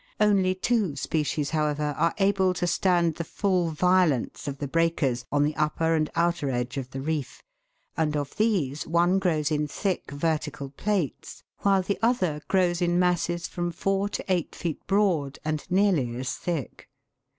[0.19, 5.43] Only two species, however, are able to stand the full violence of the breakers on
[5.43, 7.43] the upper and outer edge of the reef,
[7.95, 13.47] and of these one grows in thick vertical plates, while the other grows in masses
[13.47, 16.89] from four to eight feet broad and nearly as thick.